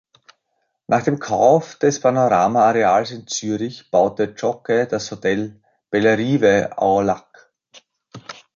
[0.87, 7.53] Nach dem Kauf des Panorama-Areals in Zürich baute Zschokke das Hotel Bellerive au Lac.